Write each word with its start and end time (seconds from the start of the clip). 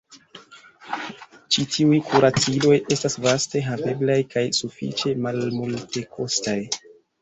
Ĉi 1.55 1.65
tiuj 1.75 1.99
kuraciloj 2.09 2.75
estas 2.97 3.19
vaste 3.29 3.65
haveblaj 3.69 4.19
kaj 4.35 4.47
sufiĉe 4.65 5.19
malmultekostaj. 5.27 6.63